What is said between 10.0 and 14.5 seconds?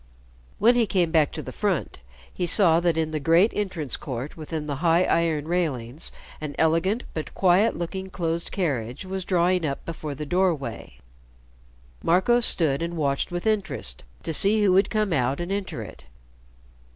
the doorway. Marco stood and watched with interest to